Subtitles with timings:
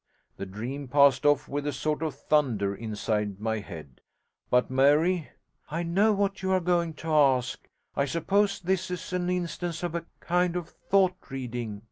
[0.37, 4.01] The dream passed off with a sort of thunder inside my head.
[4.49, 5.29] But, Mary'
[5.69, 7.69] 'I know what you are going to ask.
[7.95, 11.79] I suppose this is an instance of a kind of thought reading.